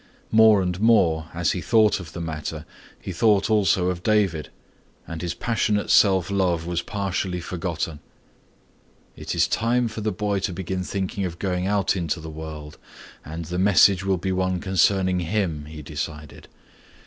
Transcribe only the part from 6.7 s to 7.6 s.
partially